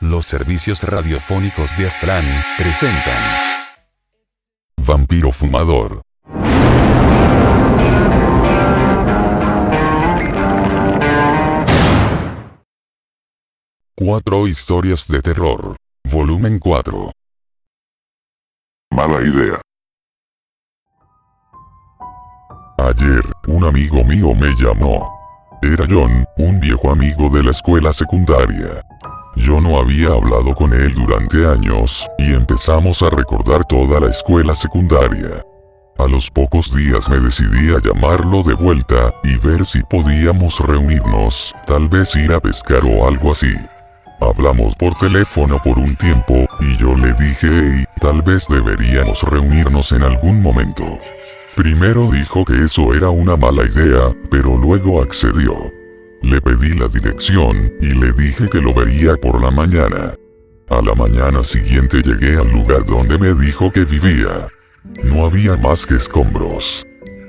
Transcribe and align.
Los 0.00 0.26
servicios 0.26 0.82
radiofónicos 0.82 1.78
de 1.78 1.86
Aztlán 1.86 2.24
presentan 2.58 3.14
Vampiro 4.76 5.32
Fumador. 5.32 6.02
Cuatro 13.94 14.46
historias 14.46 15.08
de 15.08 15.22
terror. 15.22 15.76
Volumen 16.04 16.58
4. 16.58 17.10
Mala 18.90 19.22
idea. 19.22 19.60
Ayer, 22.76 23.24
un 23.48 23.64
amigo 23.64 24.04
mío 24.04 24.34
me 24.34 24.52
llamó. 24.54 25.10
Era 25.62 25.86
John, 25.88 26.26
un 26.36 26.60
viejo 26.60 26.90
amigo 26.90 27.30
de 27.30 27.42
la 27.42 27.50
escuela 27.50 27.94
secundaria. 27.94 28.85
Yo 29.36 29.60
no 29.60 29.78
había 29.78 30.08
hablado 30.08 30.54
con 30.54 30.72
él 30.72 30.94
durante 30.94 31.46
años, 31.46 32.06
y 32.18 32.32
empezamos 32.32 33.02
a 33.02 33.10
recordar 33.10 33.64
toda 33.66 34.00
la 34.00 34.08
escuela 34.08 34.54
secundaria. 34.54 35.44
A 35.98 36.06
los 36.06 36.30
pocos 36.30 36.74
días 36.74 37.08
me 37.08 37.18
decidí 37.20 37.70
a 37.74 37.78
llamarlo 37.80 38.42
de 38.42 38.54
vuelta, 38.54 39.12
y 39.22 39.36
ver 39.36 39.64
si 39.66 39.82
podíamos 39.82 40.58
reunirnos, 40.60 41.54
tal 41.66 41.88
vez 41.88 42.16
ir 42.16 42.32
a 42.32 42.40
pescar 42.40 42.82
o 42.84 43.06
algo 43.06 43.32
así. 43.32 43.54
Hablamos 44.20 44.74
por 44.74 44.94
teléfono 44.96 45.60
por 45.62 45.78
un 45.78 45.94
tiempo, 45.96 46.46
y 46.60 46.76
yo 46.78 46.94
le 46.94 47.12
dije, 47.14 47.48
hey, 47.50 47.84
tal 48.00 48.22
vez 48.22 48.46
deberíamos 48.48 49.22
reunirnos 49.22 49.92
en 49.92 50.02
algún 50.02 50.40
momento. 50.40 50.98
Primero 51.56 52.10
dijo 52.10 52.44
que 52.44 52.64
eso 52.64 52.94
era 52.94 53.10
una 53.10 53.36
mala 53.36 53.64
idea, 53.64 54.14
pero 54.30 54.56
luego 54.56 55.02
accedió. 55.02 55.70
Le 56.22 56.40
pedí 56.40 56.74
la 56.74 56.88
dirección, 56.88 57.72
y 57.80 57.86
le 57.86 58.12
dije 58.12 58.48
que 58.48 58.60
lo 58.60 58.74
vería 58.74 59.16
por 59.16 59.40
la 59.40 59.50
mañana. 59.50 60.14
A 60.68 60.82
la 60.82 60.94
mañana 60.94 61.44
siguiente 61.44 62.02
llegué 62.02 62.36
al 62.36 62.50
lugar 62.50 62.84
donde 62.84 63.18
me 63.18 63.34
dijo 63.34 63.70
que 63.70 63.84
vivía. 63.84 64.48
No 65.04 65.24
había 65.24 65.56
más 65.56 65.86
que 65.86 65.96
escombros. 65.96 66.84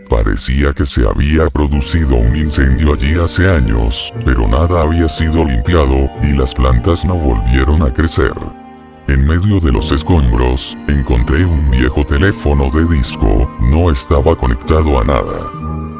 Parecía 0.09 0.73
que 0.73 0.85
se 0.85 1.05
había 1.05 1.49
producido 1.49 2.15
un 2.15 2.35
incendio 2.35 2.93
allí 2.93 3.15
hace 3.15 3.49
años, 3.49 4.13
pero 4.23 4.47
nada 4.47 4.81
había 4.81 5.09
sido 5.09 5.43
limpiado, 5.43 6.09
y 6.23 6.33
las 6.33 6.53
plantas 6.53 7.03
no 7.03 7.15
volvieron 7.15 7.83
a 7.83 7.93
crecer. 7.93 8.33
En 9.07 9.25
medio 9.25 9.59
de 9.59 9.71
los 9.71 9.91
escombros, 9.91 10.77
encontré 10.87 11.45
un 11.45 11.69
viejo 11.71 12.05
teléfono 12.05 12.69
de 12.69 12.85
disco, 12.95 13.49
no 13.61 13.91
estaba 13.91 14.35
conectado 14.35 14.99
a 14.99 15.03
nada. 15.03 15.56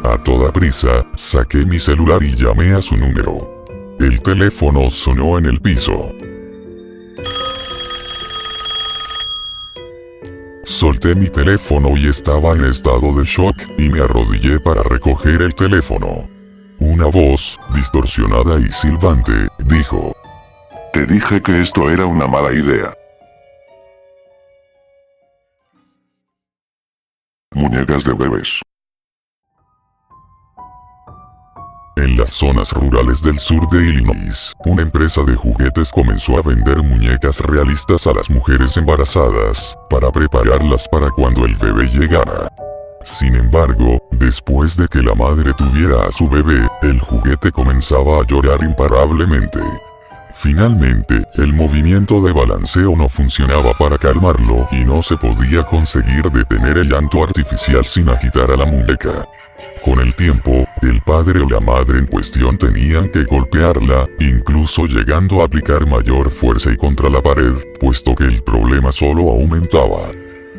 A 0.07 0.17
toda 0.17 0.53
prisa, 0.53 1.05
saqué 1.15 1.65
mi 1.65 1.81
celular 1.81 2.23
y 2.23 2.33
llamé 2.33 2.73
a 2.73 2.81
su 2.81 2.95
número. 2.95 3.65
El 3.99 4.21
teléfono 4.21 4.89
sonó 4.89 5.37
en 5.37 5.47
el 5.47 5.59
piso. 5.59 6.13
Solté 10.63 11.13
mi 11.13 11.27
teléfono 11.27 11.97
y 11.97 12.07
estaba 12.07 12.53
en 12.53 12.63
estado 12.63 13.13
de 13.15 13.25
shock, 13.25 13.57
y 13.77 13.89
me 13.89 13.99
arrodillé 13.99 14.61
para 14.61 14.81
recoger 14.81 15.41
el 15.41 15.53
teléfono. 15.53 16.25
Una 16.79 17.07
voz, 17.07 17.59
distorsionada 17.75 18.59
y 18.59 18.71
silbante, 18.71 19.49
dijo, 19.59 20.15
Te 20.93 21.05
dije 21.05 21.41
que 21.41 21.61
esto 21.61 21.89
era 21.89 22.05
una 22.05 22.27
mala 22.27 22.53
idea. 22.53 22.93
Muñecas 27.53 28.05
de 28.05 28.13
bebés. 28.13 28.61
En 31.97 32.15
las 32.15 32.29
zonas 32.29 32.73
rurales 32.73 33.23
del 33.23 33.39
sur 33.39 33.67
de 33.69 33.79
Illinois, 33.79 34.53
una 34.65 34.83
empresa 34.83 35.23
de 35.23 35.35
juguetes 35.35 35.91
comenzó 35.91 36.37
a 36.37 36.43
vender 36.43 36.83
muñecas 36.83 37.39
realistas 37.39 38.05
a 38.05 38.13
las 38.13 38.29
mujeres 38.29 38.77
embarazadas, 38.77 39.75
para 39.89 40.11
prepararlas 40.11 40.87
para 40.89 41.09
cuando 41.09 41.43
el 41.43 41.55
bebé 41.55 41.87
llegara. 41.87 42.53
Sin 43.01 43.33
embargo, 43.33 43.99
después 44.11 44.77
de 44.77 44.87
que 44.87 45.01
la 45.01 45.15
madre 45.15 45.51
tuviera 45.55 46.05
a 46.05 46.11
su 46.11 46.29
bebé, 46.29 46.69
el 46.83 46.99
juguete 46.99 47.51
comenzaba 47.51 48.21
a 48.21 48.27
llorar 48.27 48.61
imparablemente. 48.61 49.59
Finalmente, 50.35 51.25
el 51.33 51.51
movimiento 51.51 52.21
de 52.21 52.31
balanceo 52.31 52.95
no 52.95 53.09
funcionaba 53.09 53.73
para 53.73 53.97
calmarlo 53.97 54.67
y 54.71 54.83
no 54.83 55.01
se 55.01 55.17
podía 55.17 55.63
conseguir 55.63 56.29
detener 56.31 56.77
el 56.77 56.89
llanto 56.89 57.23
artificial 57.23 57.83
sin 57.85 58.07
agitar 58.07 58.51
a 58.51 58.55
la 58.55 58.65
muñeca. 58.65 59.27
Con 59.83 59.99
el 59.99 60.13
tiempo, 60.15 60.67
el 60.81 61.01
padre 61.01 61.39
o 61.39 61.49
la 61.49 61.59
madre 61.59 61.99
en 61.99 62.07
cuestión 62.07 62.57
tenían 62.57 63.09
que 63.09 63.23
golpearla, 63.23 64.05
incluso 64.19 64.85
llegando 64.85 65.41
a 65.41 65.45
aplicar 65.45 65.87
mayor 65.87 66.29
fuerza 66.29 66.71
y 66.71 66.77
contra 66.77 67.09
la 67.09 67.21
pared, 67.21 67.53
puesto 67.79 68.13
que 68.13 68.25
el 68.25 68.43
problema 68.43 68.91
solo 68.91 69.29
aumentaba. 69.29 70.11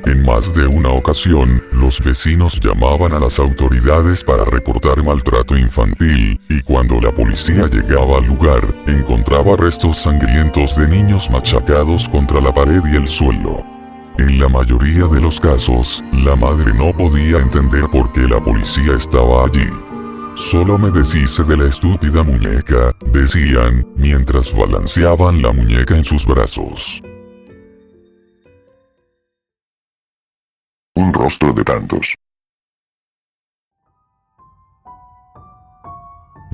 En 0.07 0.25
más 0.25 0.55
de 0.55 0.67
una 0.67 0.91
ocasión, 0.91 1.63
los 1.73 2.01
vecinos 2.01 2.59
llamaban 2.61 3.13
a 3.13 3.21
las 3.21 3.39
autoridades 3.39 4.25
para 4.25 4.45
reportar 4.45 5.05
maltrato 5.05 5.57
infantil, 5.57 6.41
y 6.49 6.63
cuando 6.63 7.01
la 7.01 7.13
policía 7.13 7.67
llegaba 7.67 8.19
al 8.19 8.27
lugar, 8.27 8.63
encontraba 8.87 9.57
restos 9.57 9.99
sangrientos 9.99 10.77
de 10.77 10.89
niños 10.89 11.29
machacados 11.29 12.09
contra 12.09 12.41
la 12.41 12.53
pared 12.55 12.81
y 12.91 12.97
el 12.97 13.09
suelo. 13.09 13.78
En 14.19 14.41
la 14.41 14.49
mayoría 14.49 15.07
de 15.07 15.21
los 15.21 15.39
casos, 15.39 16.03
la 16.13 16.35
madre 16.35 16.75
no 16.75 16.93
podía 16.93 17.39
entender 17.39 17.89
por 17.89 18.11
qué 18.13 18.23
la 18.23 18.43
policía 18.43 18.95
estaba 18.97 19.45
allí. 19.45 19.69
Solo 20.35 20.77
me 20.77 20.91
deshice 20.91 21.45
de 21.45 21.57
la 21.57 21.69
estúpida 21.69 22.25
muñeca, 22.25 22.93
decían, 23.13 23.87
mientras 23.97 24.53
balanceaban 24.53 25.41
la 25.41 25.53
muñeca 25.53 25.97
en 25.97 26.05
sus 26.05 26.27
brazos. 26.27 27.01
Un 30.97 31.13
rostro 31.13 31.53
de 31.53 31.63
tantos. 31.63 32.17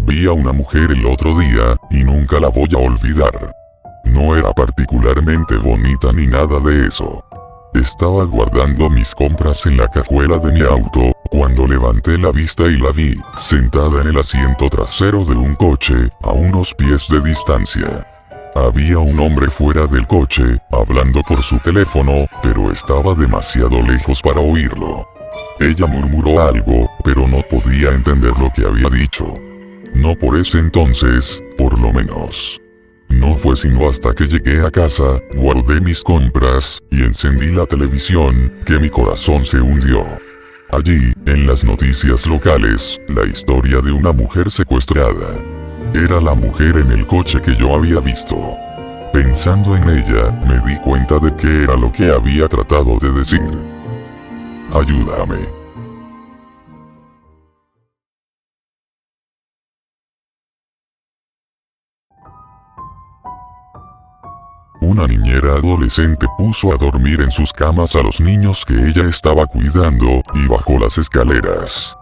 Vi 0.07 0.27
a 0.27 0.33
una 0.33 0.53
mujer 0.53 0.91
el 0.91 1.07
otro 1.07 1.39
día, 1.39 1.79
y 1.91 2.05
nunca 2.05 2.39
la 2.41 2.49
voy 2.49 2.69
a 2.75 2.79
olvidar. 2.79 3.55
No 4.05 4.37
era 4.37 4.53
particularmente 4.53 5.57
bonita 5.57 6.13
ni 6.13 6.27
nada 6.27 6.61
de 6.61 6.87
eso. 6.87 7.24
Estaba 7.85 8.25
guardando 8.25 8.89
mis 8.89 9.15
compras 9.15 9.67
en 9.67 9.77
la 9.77 9.87
cajuela 9.89 10.39
de 10.39 10.51
mi 10.53 10.63
auto, 10.63 11.13
cuando 11.31 11.67
levanté 11.67 12.17
la 12.17 12.33
vista 12.33 12.63
y 12.63 12.79
la 12.79 12.91
vi, 12.93 13.15
sentada 13.37 14.01
en 14.01 14.09
el 14.09 14.19
asiento 14.19 14.71
trasero 14.71 15.23
de 15.23 15.35
un 15.35 15.55
coche, 15.55 16.09
a 16.23 16.33
unos 16.33 16.73
pies 16.73 17.07
de 17.11 17.21
distancia. 17.21 18.07
Había 18.55 19.01
un 19.01 19.21
hombre 19.21 19.51
fuera 19.51 19.87
del 19.87 20.07
coche, 20.07 20.59
hablando 20.73 21.23
por 21.25 21.43
su 21.43 21.59
teléfono, 21.59 22.27
pero 22.43 22.73
estaba 22.73 23.15
demasiado 23.15 23.83
lejos 23.83 24.23
para 24.23 24.41
oírlo. 24.41 25.07
Ella 25.61 25.87
murmuró 25.87 26.41
algo, 26.43 26.91
pero 27.05 27.29
no 27.29 27.43
podía 27.43 27.91
entender 27.91 28.33
lo 28.39 28.51
que 28.51 28.65
había 28.67 28.89
dicho. 28.89 29.27
No 29.93 30.15
por 30.15 30.39
ese 30.39 30.59
entonces, 30.59 31.43
por 31.59 31.79
lo 31.79 31.93
menos. 31.93 32.64
No 33.25 33.39
fue 33.39 33.57
sino 33.57 33.89
hasta 33.89 34.15
que 34.15 34.27
llegué 34.27 34.61
a 34.61 34.71
casa, 34.71 35.19
guardé 35.35 35.81
mis 35.81 36.05
compras, 36.05 36.79
y 36.91 37.05
encendí 37.05 37.53
la 37.53 37.65
televisión, 37.65 38.53
que 38.67 38.79
mi 38.79 38.91
corazón 38.91 39.47
se 39.47 39.59
hundió. 39.63 40.05
Allí, 40.71 41.15
en 41.25 41.47
las 41.47 41.65
noticias 41.65 42.27
locales, 42.27 43.01
la 43.09 43.25
historia 43.25 43.81
de 43.81 43.93
una 43.93 44.13
mujer 44.13 44.51
secuestrada. 44.51 45.41
Era 45.95 46.21
la 46.21 46.35
mujer 46.35 46.77
en 46.77 46.91
el 46.91 47.07
coche 47.07 47.41
que 47.41 47.57
yo 47.57 47.75
había 47.75 47.99
visto. 47.99 48.37
Pensando 49.11 49.75
en 49.75 49.89
ella, 49.89 50.31
me 50.47 50.59
di 50.71 50.79
cuenta 50.81 51.19
de 51.19 51.35
que 51.35 51.63
era 51.63 51.77
lo 51.77 51.91
que 51.93 52.11
había 52.11 52.47
tratado 52.47 52.99
de 52.99 53.11
decir. 53.11 53.49
Ayúdame. 54.71 55.64
Una 64.95 65.09
niñera 65.09 65.55
adolescente 65.55 66.25
puso 66.39 66.73
a 66.73 66.77
dormir 66.77 67.21
en 67.21 67.33
sus 67.33 67.53
camas 67.53 67.97
a 67.97 68.03
los 68.05 68.21
niños 68.21 68.65
que 68.65 68.75
ella 68.75 69.09
estaba 69.09 69.45
cuidando, 69.45 70.23
y 70.35 70.47
bajó 70.47 70.79
las 70.79 70.99
escaleras. 70.99 71.97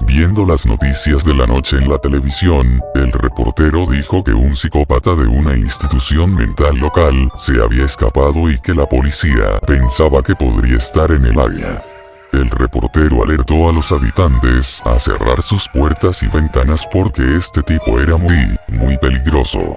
Viendo 0.00 0.46
las 0.46 0.64
noticias 0.64 1.26
de 1.26 1.34
la 1.34 1.46
noche 1.46 1.76
en 1.76 1.90
la 1.90 1.98
televisión, 1.98 2.80
el 2.94 3.12
reportero 3.12 3.84
dijo 3.84 4.24
que 4.24 4.32
un 4.32 4.56
psicópata 4.56 5.14
de 5.14 5.26
una 5.26 5.58
institución 5.58 6.34
mental 6.34 6.76
local 6.76 7.30
se 7.36 7.60
había 7.62 7.84
escapado 7.84 8.48
y 8.48 8.58
que 8.58 8.74
la 8.74 8.86
policía 8.86 9.60
pensaba 9.66 10.22
que 10.22 10.34
podría 10.34 10.78
estar 10.78 11.10
en 11.12 11.26
el 11.26 11.38
área. 11.38 11.84
El 12.32 12.48
reportero 12.48 13.24
alertó 13.24 13.68
a 13.68 13.72
los 13.72 13.92
habitantes 13.92 14.80
a 14.86 14.98
cerrar 14.98 15.42
sus 15.42 15.68
puertas 15.68 16.22
y 16.22 16.28
ventanas 16.28 16.88
porque 16.90 17.36
este 17.36 17.62
tipo 17.62 18.00
era 18.00 18.16
muy, 18.16 18.56
muy 18.68 18.96
peligroso. 18.96 19.76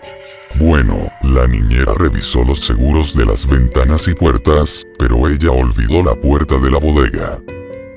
Bueno, 0.56 1.12
la 1.24 1.48
niñera 1.48 1.94
revisó 1.98 2.44
los 2.44 2.59
seguros 2.59 3.15
de 3.15 3.25
las 3.25 3.48
ventanas 3.48 4.07
y 4.07 4.13
puertas, 4.13 4.86
pero 5.00 5.27
ella 5.27 5.51
olvidó 5.51 6.03
la 6.03 6.15
puerta 6.15 6.57
de 6.57 6.69
la 6.69 6.77
bodega. 6.77 7.39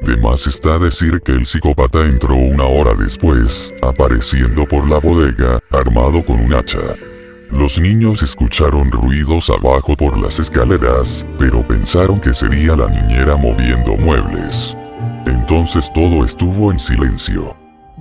De 0.03 0.17
más 0.19 0.47
está 0.47 0.79
decir 0.79 1.21
que 1.23 1.33
el 1.33 1.47
psicópata 1.47 2.03
entró 2.03 2.35
una 2.35 2.65
hora 2.65 2.95
después, 2.95 3.75
apareciendo 3.83 4.67
por 4.67 4.89
la 4.89 4.99
bodega, 4.99 5.59
armado 5.71 6.25
con 6.25 6.41
un 6.41 6.55
hacha. 6.55 6.79
Los 7.51 7.79
niños 7.79 8.23
escucharon 8.23 8.91
ruidos 8.91 9.51
abajo 9.51 9.97
por 9.97 10.19
las 10.19 10.39
escaleras, 10.39 11.25
pero 11.39 11.67
pensaron 11.67 12.21
que 12.21 12.35
sería 12.35 12.77
la 12.77 12.89
niñera 12.89 13.37
moviendo 13.37 13.97
muebles. 13.97 14.77
Entonces 15.27 15.91
todo 15.93 16.25
estuvo 16.25 16.71
en 16.71 16.79
silencio. 16.79 17.57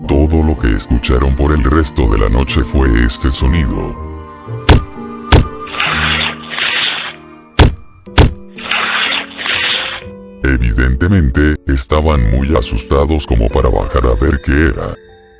Todo 0.07 0.43
lo 0.43 0.57
que 0.57 0.75
escucharon 0.75 1.35
por 1.35 1.53
el 1.53 1.63
resto 1.63 2.07
de 2.07 2.17
la 2.17 2.29
noche 2.29 2.63
fue 2.63 2.89
este 3.05 3.31
sonido. 3.31 4.02
Evidentemente, 10.53 11.55
estaban 11.65 12.29
muy 12.29 12.55
asustados 12.55 13.25
como 13.25 13.47
para 13.47 13.69
bajar 13.69 14.05
a 14.05 14.13
ver 14.13 14.39
qué 14.45 14.67
era. 14.67 14.93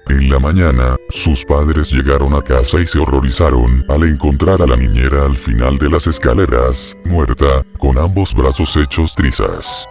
En 0.10 0.28
la 0.28 0.40
mañana, 0.40 0.96
sus 1.10 1.46
padres 1.46 1.92
llegaron 1.92 2.34
a 2.34 2.42
casa 2.42 2.80
y 2.80 2.88
se 2.88 2.98
horrorizaron 2.98 3.86
al 3.90 4.04
encontrar 4.06 4.64
a 4.64 4.66
la 4.66 4.76
niñera 4.76 5.26
al 5.26 5.38
final 5.38 5.78
de 5.78 5.92
las 5.92 6.08
escaleras, 6.08 6.98
muerta, 7.06 7.64
con 7.78 8.00
ambos 8.00 8.34
brazos 8.34 8.76
hechos 8.76 9.14
trizas. 9.14 9.88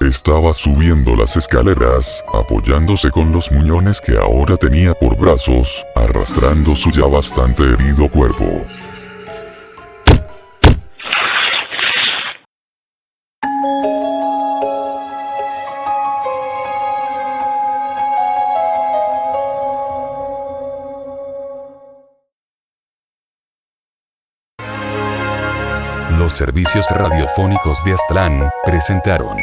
Estaba 0.00 0.52
subiendo 0.52 1.16
las 1.16 1.38
escaleras, 1.38 2.22
apoyándose 2.34 3.10
con 3.10 3.32
los 3.32 3.50
muñones 3.50 3.98
que 4.02 4.18
ahora 4.18 4.58
tenía 4.58 4.92
por 4.92 5.16
brazos, 5.16 5.82
arrastrando 5.94 6.76
su 6.76 6.90
ya 6.90 7.06
bastante 7.06 7.62
herido 7.62 8.10
cuerpo. 8.10 8.66
Los 26.26 26.38
servicios 26.38 26.90
radiofónicos 26.90 27.84
de 27.84 27.92
Aztlán 27.92 28.50
presentaron 28.64 29.38